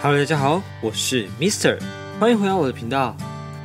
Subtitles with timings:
[0.00, 1.76] Hello，大家好，我是 Mister，
[2.20, 3.16] 欢迎回到我的频道。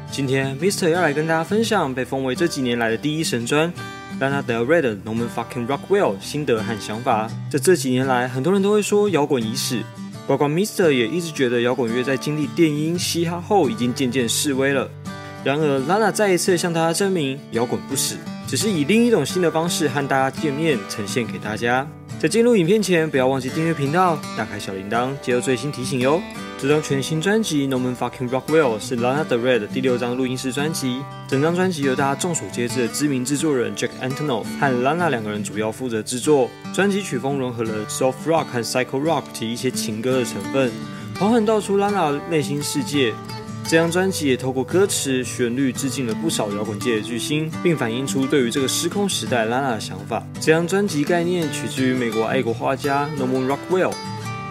[0.10, 3.72] 今天 Mister 要来跟大家分享被封为这几年来的第一神专
[4.20, 7.30] Lana Del Rey 的 Norman Fucking Rockwell 心得和想法。
[7.52, 9.78] 在这几年来，很多人都会说摇滚已死，
[10.26, 14.90] 包括 Mister 也一直觉得摇滚乐在经历电音嘻哈后已经渐渐式微了。
[15.44, 18.16] 然而 Lana 再一次向大家证明摇滚不死，
[18.48, 21.88] 只是以另一种新的方式和大家见面，呈现给大家。
[22.24, 26.22] 在进入影片前，不要忘记订阅频道，打开小铃铛，接受最新提醒哟。
[26.58, 31.02] 这张全新专辑《No Man Fucking Rockwell》是 Lana Del Rey 的第六张录音室专辑。
[31.28, 36.50] 整张专辑由大家众所皆知的知名制作人 Jack Antonoff 和 Lana 两个人主要负责制作。
[36.74, 40.72] 专辑曲风融合了 Soft Rock 和 Psycho Rock 及一些情歌的成分，
[41.20, 43.14] 缓缓道出 Lana 内心世界。
[43.66, 50.24] 这张专辑也透过歌词、旋律致敬了不少摇滚界的巨星，并反映出对于这个失控时代 Lana 的想法。
[50.40, 53.94] 这张专辑概念取自于美国爱国画家 Norman Rockwell。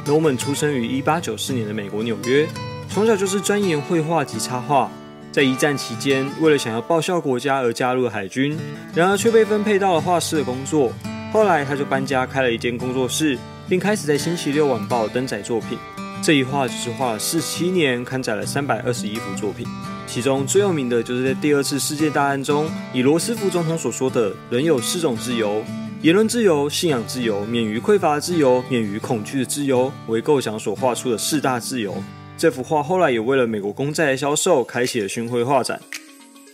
[0.05, 2.49] Norman 出生于1894年的美国纽约，
[2.89, 4.91] 从小就是钻研绘画及插画。
[5.31, 8.59] 在一战期间，为了想要报效国家而加入了海军，
[8.95, 10.93] 然而却被分配到了画室的工作。
[11.33, 15.79] 后来他就搬家开了一间工作室，并开始在《星期六晚报》登载作品。
[16.23, 19.67] 这一画就是画了四七年，刊载了三百二十一幅作品，
[20.07, 25.65] 其中最有名的就是在第二次世界大战中，以罗斯福总统所说的“人有四种自由：
[26.01, 31.93] 言论自由、信仰自由、免于匮乏的自由、免于恐惧的自由”为构想所画出的四大自由。
[32.39, 35.81] 这幅画后来也为了美国公债的销售，开启了巡回画展。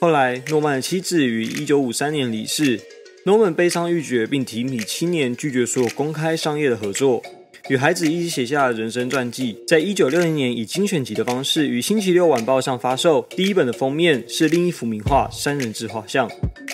[0.01, 2.81] 后来，诺曼的妻子于一九五三年离世，
[3.27, 7.23] 诺曼悲伤欲绝，并提笔七年拒绝所有公开商业的合作。
[7.69, 13.27] 与孩子一起写下了人生传记，在一九六零年以精选集的方式于《星期六晚报》上发售。
[13.29, 16.27] 第一本的封面是另一幅名画《三人自画像》。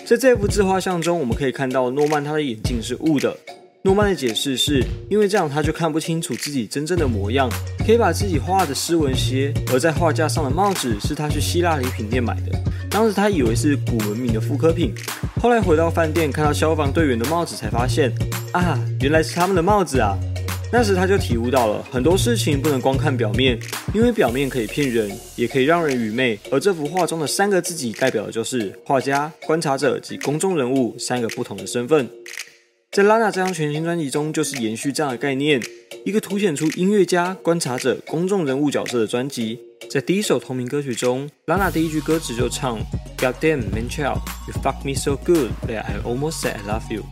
[0.07, 3.37] 在这幅自画像中，我们可以看到诺曼他的眼镜是雾的。
[3.83, 7.51] 诺曼的解释是因为这样他就看不清楚自己真正的模样，
[7.85, 9.53] 可以把自己画的斯文些。
[9.73, 12.53] 而在画架上的帽子是他去希腊礼品店买的，
[12.89, 14.95] 当时他以为是古文明的复刻品。
[15.43, 18.13] 后来回到饭店看到消防队员的帽子，才发现
[18.53, 20.17] 啊，原来是他们的帽子啊。
[20.73, 23.57] 那时他就体悟到了很多事情不能光看表面，
[23.95, 26.37] 因为表面可以骗人，也可以让人愚昧。
[26.51, 32.11] 而这幅画中的三个自己代表的就是画家、观察者及公众人物三个不同的身份。
[32.91, 35.63] 在 Lana 这张全新专辑中，就是延续这样的概念，
[36.05, 39.59] 一个凸显出音乐家、观察者、公众人物角色的专辑。
[39.89, 42.79] 在第一首同名歌曲中，Lana 第一句歌词就唱
[43.19, 46.93] God damn man child, you fuck me so good that I almost said I love
[46.93, 47.03] you。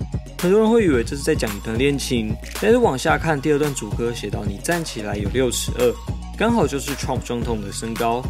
[0.42, 5.94] 很多人会以为这是在讲一段恋情，但是往下看第二段主歌写到你站起来有六尺二，
[6.36, 8.20] 刚好就是 Trump 总统的身高。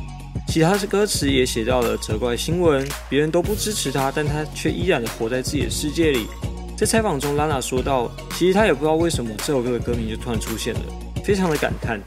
[0.47, 6.27] 其他的歌词也写到了责怪新闻，别人都不支持他，但他却依然的活在自己的世界里。
[6.77, 10.81] 在采访中，Lana 说道：“其实他也不知道为什么这首歌的歌名就突然出现了，
[11.25, 11.99] 非常的感叹。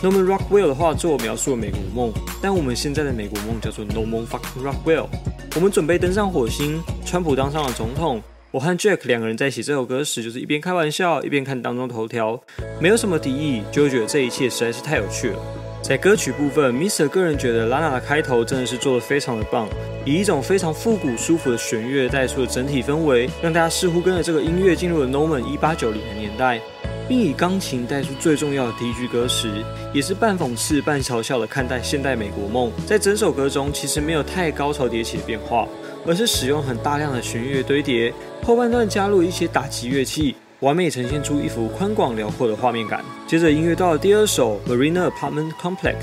[0.00, 2.10] Norman Rockwell 的画作描述了美国梦，
[2.40, 5.06] 但我们现在的美国梦叫做 Norman fucking Rockwell。
[5.54, 8.22] 我们准备登上火星，川普当上了总统。”
[8.52, 12.42] 我和 Jack 两个人在写这首歌时，就是一边开玩笑，一边看当中头条，
[12.80, 15.38] 没有什么敌意，就觉得这一切实在是太有趣了。
[15.80, 17.08] 在歌曲部分，Mr.
[17.08, 19.68] 个人觉得 Lana 的开头真的是做得非常的棒，
[20.04, 26.60] 以一种非常复古舒服的弦乐带出了整体氛围，让大家似乎跟着这个音乐进入了 Norman 一八九零的年代，
[27.08, 29.48] 并以钢琴带出最重要的第一句歌词，
[29.94, 32.72] 也是半讽刺半嘲笑的看待现代美国梦。
[32.84, 35.68] 在整首歌中，其实没有太高潮迭起的变化。
[36.06, 38.12] 而是使用很大量的弦乐堆叠，
[38.42, 43.04] 后半段加入一些打击乐器，完美呈现出一幅宽广辽阔的画面感。
[43.26, 45.96] 接着音乐到了第二首《Marina Apartment Complex》，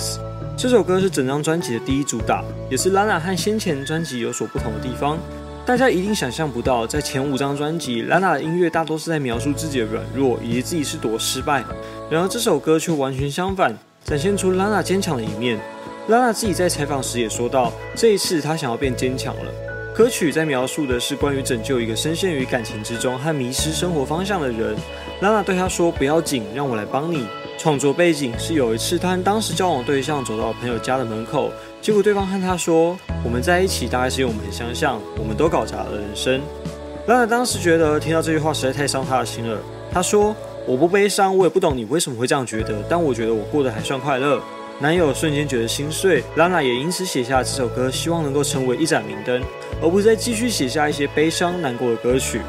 [0.57, 5.17] 这首歌是整张专辑的第一主打，也是 Lana 和先前专辑有所不同的地方。
[5.65, 11.61] 大家一定想象不到，在前五张专辑，Lana 的音乐大多是在描述自己的软弱以及自己是多失败，
[12.09, 15.59] 然而这首歌却完全相反，展现出 Lana 坚强的一面。
[16.07, 19.66] Lana 自己在采访时也说到，这一次她想要变坚强了。
[19.97, 24.75] 歌曲在描述的是关于拯救一个深陷于感情之中和迷失生活方向的人。
[25.21, 27.25] 拉娜对他说：“不要紧，让我来帮你。”
[27.57, 31.49] 创作背景是有一次他和当时交往对象走到朋友家的门口，
[31.81, 32.95] 结果对方和他说
[33.25, 36.39] ：“我们在一起大概是因为我们很相像，我们都搞砸了人生。”
[37.07, 39.57] 拉娜当时觉得听到这句话实在太伤他的心了。
[39.91, 40.35] 他说
[40.67, 44.39] ：“我不悲伤，我也不懂你为什么会这样觉得，但我觉得我过得还算快乐。”
[44.79, 49.41] 男友瞬间觉得心碎，拉娜也因此写下这首歌，希望能够成为一盏明灯，
[49.81, 52.41] 而不是再继续写下一些悲伤难过的歌曲。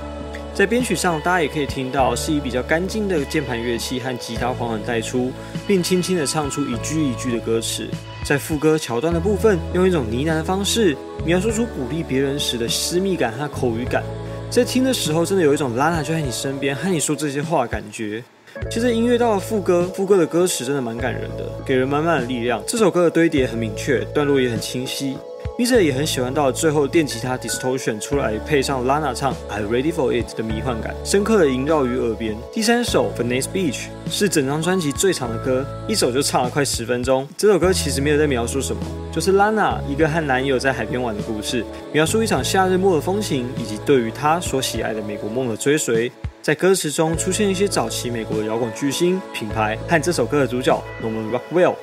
[0.52, 5.32] 在编曲上，大家也可以听到是以比较干净的键盘乐器和吉他缓缓带出，
[5.66, 7.88] 并轻轻地唱出一句一句的歌词。
[8.24, 14.02] 在副歌桥段的部分，用一种呢喃的方式描述出鼓励别人时的私密感和口语感。
[14.50, 18.22] 在听的时候，真的有一种拉娜就在你身边和你说这些话的感觉。
[18.70, 22.62] 其实音乐到了副歌，副歌的歌词真的蛮感人的，给人满满的力量。
[22.66, 25.16] 这首歌的堆叠很明确，段落也很清晰。
[25.58, 25.82] Mr.
[25.82, 32.36] 也很喜欢到最后电吉他 distortion 出来，配上 Lana 唱 I Ready for It 的迷幻感，深刻的萦绕于耳边。
[32.52, 37.26] 第三首 Venice Beach 是整张专辑最长的歌，一首就唱了快十分钟。
[37.36, 38.80] 这首歌其实没有在描述什么，
[39.12, 46.12] 就是 Lana 一个和男友在海边玩的故事，描述一场夏日末的风情，以及对于她所喜爱的美国梦的追随。
[46.40, 51.74] 在歌词中出现一些早期美国的摇滚巨星品牌和这首歌的主角 Norman Rockwell。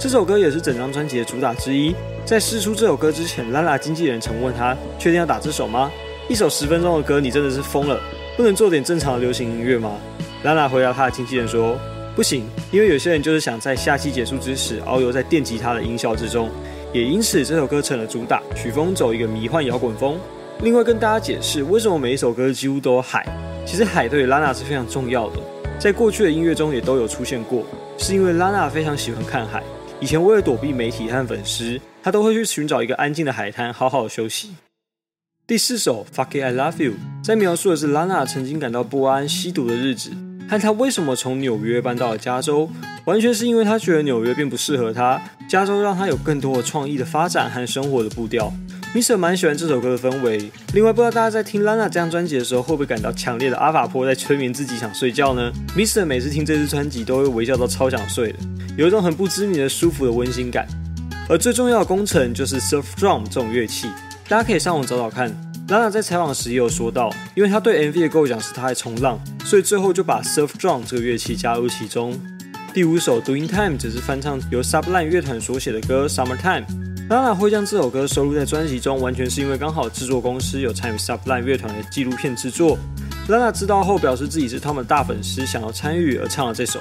[0.00, 1.94] 这首歌也是整张专辑的主打之一。
[2.24, 5.92] 在试出这首歌之前，Lana 经纪人曾问他：“确定要打这首吗？
[6.26, 8.00] 一首十分钟的歌，你真的是疯了？
[8.34, 9.92] 不能做点正常的流行音乐吗
[10.42, 11.78] ？”Lana 回答他的经纪人说
[12.16, 16.48] ：“不行，因为有些人就是想在夏季结束之时遨游在电吉他的音效之中，
[16.94, 20.18] 也因此这首歌成了主打，曲风走一个迷幻摇滚风。
[20.62, 23.26] 另外跟大家解释为什么每一首歌几乎都有海，
[23.66, 25.36] 其实海对 Lana 是非常重要的，
[25.78, 27.64] 在过去的音乐中也都有出现过，
[27.98, 29.62] 是因为拉娜非常喜欢看海。”
[30.02, 34.54] 以前为了躲避媒体和粉丝，他都会去寻找一个安静的海滩，好好休息。
[35.46, 36.92] 第四首《Fuck It I Love You》
[37.22, 40.12] 在描述的是拉娜曾经感到不安、吸毒的日子，
[40.48, 42.70] 和她为什么从纽约搬到了加州，
[43.04, 48.50] 完全是因为她觉得纽约并不适合她，加州让她有更多的创意的发展和生活的步调。
[48.92, 49.16] Mr.
[49.16, 50.50] 蛮喜欢这首歌的氛围。
[50.74, 56.04] 另外，不知道大家在听 Lana 这张专辑的时候，会不会感到强烈的阿法波在催眠自己想睡觉呢？Mr.
[56.04, 58.38] 每次听这支专辑都会微笑到超想睡的，
[58.76, 60.66] 有一种很不知名的舒服的温馨感。
[61.28, 63.86] 而最重要的工程就是 surf drum 这种乐器，
[64.28, 65.32] 大家可以上网找找看。
[65.68, 72.20] Lana 在采访时也有说到，因为他对 MV 的构想是他在冲浪，所以最后就把 surf drum 这个乐器加入其中。
[72.74, 76.64] 第五首 Doing Time 只是翻唱由 Sublime 乐团所写的歌 Summertime。
[77.10, 82.78] Lana 会将这首歌收录在专辑中，完全是因为刚好制作公司有参与 Sublime 乐团的纪录片制作。
[83.28, 86.78] Lana 知道后表示自己是他们的大粉丝，想要参与而唱了这首。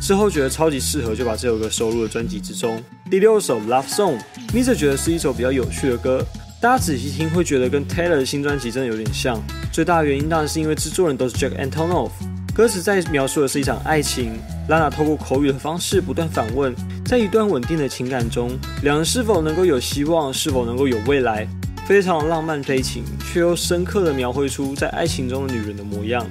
[0.00, 2.82] 之后觉得超级适合，就把这首歌收录了专辑之中。
[3.10, 4.74] 第六首 Love Song，Mr.
[4.74, 6.24] 觉得是一首比较有趣的歌，
[6.58, 9.38] 大家仔细听会觉得跟 Taylor 的新专辑真的有点像。
[9.70, 12.12] 最大的原因当然是因为制作人都是 Jack Antonoff。
[12.54, 16.74] 歌词在描述的是一场爱情，Lana 透过口语的方式不断反问，
[17.04, 18.50] 在一段稳定的情感中，
[18.82, 21.46] 两人是否能够有希望，是否能够有未来，
[21.86, 26.26] 非常浪漫悲情，却又深刻地描绘出在爱情中的女人的模样。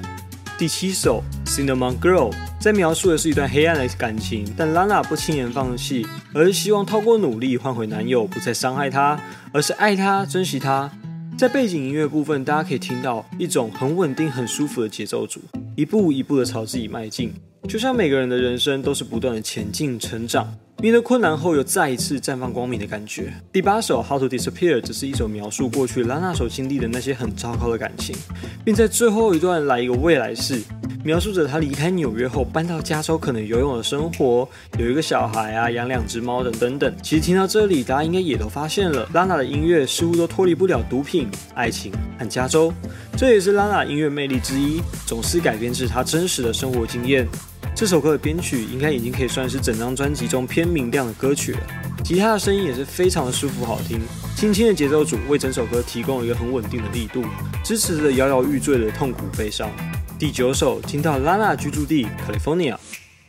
[0.58, 9.20] 第七首 Cinnamon Girl 在描述的是一段黑暗的感情，但 Lana 不轻言放弃，而是希望透过努力换回男友，不再伤害他，
[9.52, 10.90] 而是爱他，珍惜他。
[11.38, 15.42] 在背景音乐部分，大家可以听到一种很稳定、很舒服的节奏组，
[15.76, 17.34] 一步一步的朝自己迈进，
[17.68, 23.34] 就像每个人的人生都是不断的前进、成长，面对困难后又再一次绽放光明的感觉。
[23.52, 28.16] 第八首《How to Disappear》只是一首描述过去 Lana 所经历的那些很糟糕的感情，
[28.64, 30.62] 并在最后一段来一个未来式。
[31.04, 34.48] 描述着她离开纽约后搬到加州，可能游泳的生活，
[34.80, 36.96] 有一个小孩啊，养两只猫等等等。
[37.04, 42.74] 其实听到这里，大家应该也都发现了，拉娜的音乐似乎都脱离不了毒品、爱情和加州。
[43.16, 47.28] 这也是拉娜音乐魅力之一，总是改编自她真实的生活经验。
[47.76, 51.60] 这首歌的编曲应该已经可以算是整张专辑中偏明亮的歌曲了。
[52.06, 54.00] 吉他的声音也是非常的舒服好听，
[54.38, 57.22] 轻轻的节奏组为整首歌提供了一个很稳定的力度，
[57.66, 59.70] 支持着摇摇欲坠的痛苦悲伤。
[60.18, 62.78] 第九首，听到 Lana 居住地 California，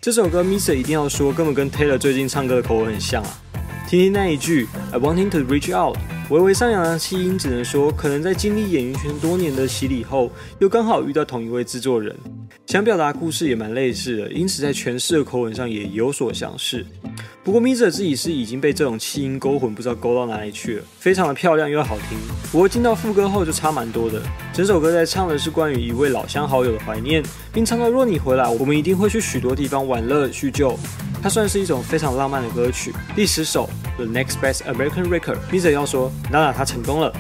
[0.00, 0.74] 这首歌 Mr.
[0.74, 3.42] 一定要说，根本跟 Taylor 最近唱歌的口吻很像啊！
[3.88, 5.96] 听听那一句 I wanting to reach out，
[6.30, 10.30] 微微上扬的气音，只能说可能在经历演艺圈多年的洗礼后，
[10.60, 12.16] 又刚好遇到同一位制作人，
[12.66, 16.84] 想表达故事也蛮类似的，因此在诠释的口吻上也有所相似。
[17.44, 22.18] 不过 m i z e r 自己是已经被这种气音勾魂，不知道勾到哪里去了，非常的漂亮又好听。
[22.50, 24.20] 不过进到副歌后就差蛮多的，
[24.52, 30.76] 整首歌在唱的是关于一位老乡好友的怀念，并唱到若你回来，我们一定会去许多地方玩乐叙旧。
[31.22, 32.92] 它算是一种非常浪漫的歌曲。
[33.14, 37.12] 第十首 The Next Best American Record m i z e r 要说，Lana 他成功了，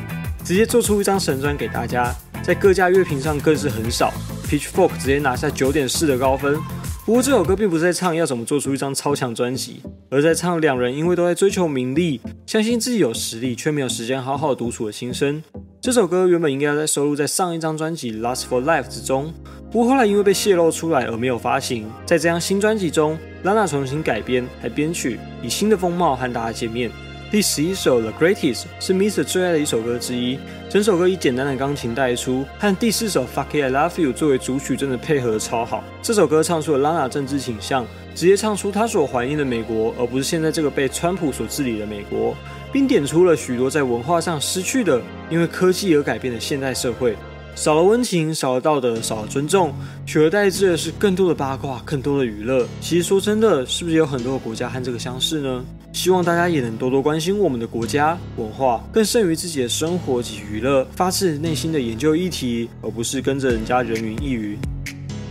[0.44, 2.12] 直接做出一张神专给大家，
[2.42, 4.12] 在各家乐评上更是很少
[4.48, 6.58] ，Pitchfork 直接拿下九点四的高分。
[7.04, 15.40] 不过这首歌并不是在唱要怎么做出一张超强专辑，而在唱两人因为都在追求名利，相信自己有实力却没有时间好好独处的心声。
[15.80, 19.32] 这首歌原本应该要在收录在上一张专辑《Lust for Life》之中，
[19.70, 21.86] 不过后来因为被泄露出来而没有发行。
[22.04, 26.90] 在这张新专辑中，Lana 重新改编还编曲，以新的风貌和大家见面。
[27.28, 30.38] 第十一首《The Greatest》是 m i s r 最爱的一首歌之一，
[30.70, 35.82] 整首歌以简单的钢琴带出，和第四首《Fuck It I Love You》作为主曲，真的配合得超好。
[36.00, 42.32] 这首歌唱出了 Lana 政治倾向，直接唱出她所怀念的美国，而不是现在这个被川普所治理的美国，
[42.72, 47.16] 并点出了许多在文化上失去的，因为科技而改变的现代社会。
[47.56, 49.74] 少了温情，少了道德，少了尊重，
[50.06, 52.68] 取而代之的是更多的八卦，更多的娱乐。
[52.80, 55.64] 其实说真的，是不是有很多的国家和这个相似呢？
[55.96, 64.58] 希望大家也能多多关心我们的国家文化，更胜于自己的生活及娱乐，发自内心的研究议题，而不是跟着人家人云亦云。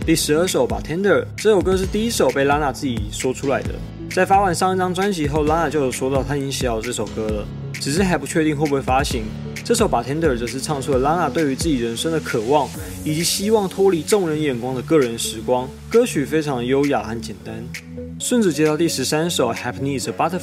[0.04, 3.76] 第十二首《Bartender》这首歌是第一首被 Lana 自己说出来的，
[4.10, 9.22] 在发完上一张专辑后，拉娜就有说到她已经写好这首歌了，只是还不确定会不会发行。
[9.66, 12.68] 这首《Bartender》则是唱出了 Lana 对于自己人生的渴望，
[13.02, 15.68] 以及希望脱离众人眼光的个人时光。
[15.90, 17.52] 歌曲非常优雅和简单。
[18.20, 20.38] 顺着接到第十三首《Happiness is Butterfly》，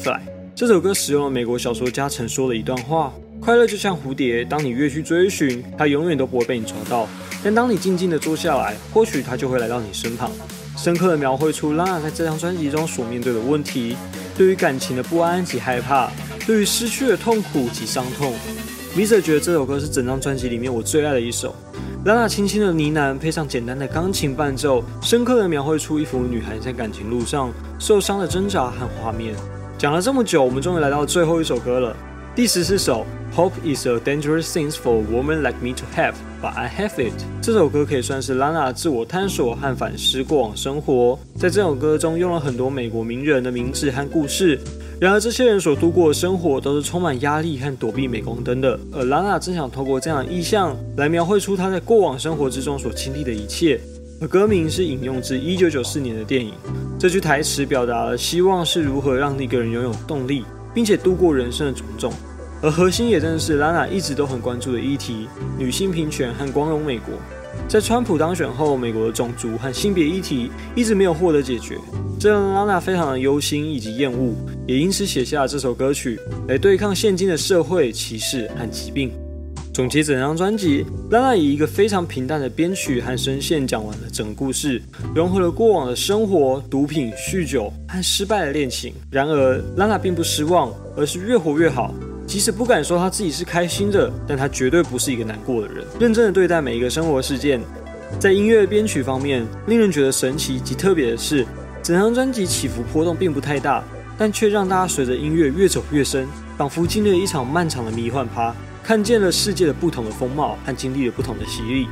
[0.53, 7.08] 这首歌使用了美国小说家曾说的一段话：快乐就像蝴蝶，当你越去追寻，它永远都不会被你抓到；
[7.42, 10.30] 但当你静静地坐下来，或许它就会来到你身旁。
[10.75, 13.96] 深刻地描绘出 Lana 在这张专辑中所面对的问题，
[14.38, 16.12] 对于感情的不安及害怕，
[16.46, 18.34] 对于失去的痛苦及伤痛。
[18.96, 19.20] Mr.
[19.20, 21.56] 觉得这首歌是整张专辑里面我最爱的一首。
[22.06, 29.34] 拉娜轻轻的呢喃，配上简单的钢琴伴奏，深刻的描绘出一幅女孩在感情路上受伤的挣扎和画面。
[29.80, 31.96] 讲了这么久，我们终于来到最后一首歌了。
[32.36, 33.04] 第十四首
[33.36, 37.14] ，Hope is a dangerous thing for a woman like me to have, but I have it。
[37.42, 41.18] 这首歌可以算是拉娜自我探索和反思过往生活。
[41.36, 44.60] 在这首歌中，用了很多美国名人的名字和故事。
[45.03, 48.79] 然而，这些人所度过的生活都是充满压力和躲避镁光灯的。
[48.89, 53.77] 而拉娜正想透过这样的意象来描绘出她在过往生活之中所经历的一切。
[54.22, 56.53] 而歌名是引用自1994年的电影。
[56.98, 62.13] 这句台词表达了希望是如何让一个人拥有动力，并且度过人生的种种。
[62.62, 67.13] 而核心也正是拉娜一直都很关注的议题：女性平权和光荣美国。
[67.67, 71.77] 在川普当选后，美国的种族和性别议题一直没有获得解决。
[72.19, 74.33] 这让拉娜非常的忧心以及厌恶，
[74.67, 79.12] 也因此写下了这首歌曲来对抗现今的社会歧视和疾病。
[79.74, 84.79] 总结整张专辑，拉娜以一个非常平淡的编曲和声线讲完了整个故事，
[85.15, 88.93] 融合了过往的生活、毒品、酗酒和失败的恋情。
[89.10, 91.91] 然而，拉娜并不失望，而是越活越好。
[92.34, 97.62] 即使不敢说他自己是开心的，但他绝对不是一个难过的人，认真的对待每一个生活事件。
[98.20, 101.46] 在音乐编曲方面，令人觉得神奇及特别的是。
[101.84, 103.84] 整张专辑起伏波动并不太大，
[104.18, 111.88] 但却让大家随着音乐越走越深，仿佛经历了一场漫长的迷幻趴，看见了世界的不同的风貌和经历了不同的洗礼。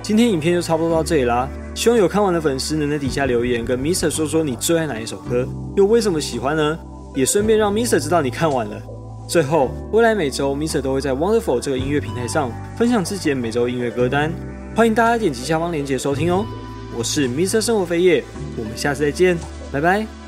[0.00, 5.44] 今天影片就差不多到这里啦，希望有看完的粉丝能在底下留言跟 Mr 说说你最爱哪一首歌，
[5.76, 6.78] 又为什么喜欢呢？
[7.16, 8.80] 也顺便让 Mr 知道你看完了。
[9.32, 14.30] 最后，未来每周 Mr 都会在 Wonderful 这个音乐平台上分享自己的每周音乐歌单，
[14.76, 16.44] 欢迎大家点击下方链接收听哦。
[16.94, 18.22] 我是 Mr 生活飞叶，
[18.58, 19.38] 我们下次再见，
[19.72, 20.21] 拜拜。